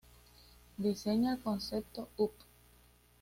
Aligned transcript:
Diseña 0.77 1.33
el 1.33 1.39
concepto 1.41 2.09
"Up! 2.17 2.31